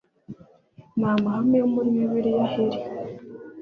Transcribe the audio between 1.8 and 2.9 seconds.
bibiliya ahere